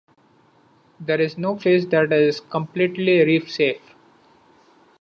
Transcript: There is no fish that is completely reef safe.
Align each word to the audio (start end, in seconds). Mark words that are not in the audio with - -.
There 0.99 1.21
is 1.21 1.37
no 1.37 1.55
fish 1.59 1.85
that 1.91 2.11
is 2.11 2.39
completely 2.39 3.23
reef 3.23 3.51
safe. 3.51 3.93